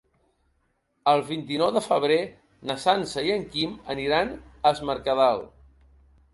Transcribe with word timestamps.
El 1.11 1.21
vint-i-nou 1.27 1.69
de 1.75 1.83
febrer 1.89 2.17
na 2.71 2.77
Sança 2.85 3.25
i 3.29 3.37
en 3.37 3.47
Guim 3.53 3.79
aniran 3.97 4.35
a 4.35 4.75
Es 4.75 4.85
Mercadal. 4.93 5.49